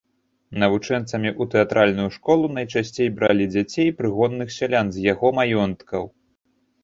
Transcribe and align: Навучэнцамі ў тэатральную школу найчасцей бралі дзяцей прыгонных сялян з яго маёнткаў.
Навучэнцамі 0.61 1.29
ў 1.31 1.43
тэатральную 1.55 2.07
школу 2.15 2.45
найчасцей 2.57 3.11
бралі 3.19 3.45
дзяцей 3.53 3.91
прыгонных 3.99 4.49
сялян 4.57 4.87
з 4.95 5.03
яго 5.13 5.27
маёнткаў. 5.41 6.03